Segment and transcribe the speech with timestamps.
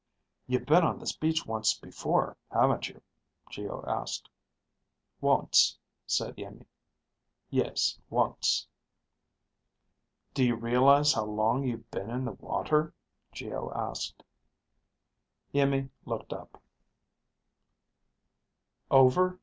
[0.47, 3.03] "You've been on this beach once before, haven't you?"
[3.51, 4.29] Geo asked.
[5.21, 5.77] "Once,"
[6.07, 6.65] said Iimmi.
[7.51, 8.65] "Yes, once."
[10.33, 12.95] "Do you realize how long you've been in the water?"
[13.31, 14.23] Geo asked.
[15.53, 16.59] Iimmi looked up.